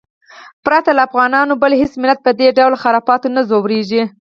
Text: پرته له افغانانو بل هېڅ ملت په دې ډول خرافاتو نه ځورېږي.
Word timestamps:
پرته 0.65 0.89
له 0.97 1.01
افغانانو 1.07 1.53
بل 1.63 1.71
هېڅ 1.81 1.91
ملت 2.01 2.19
په 2.23 2.31
دې 2.39 2.47
ډول 2.57 2.73
خرافاتو 2.81 3.27
نه 3.35 3.41
ځورېږي. 3.49 4.03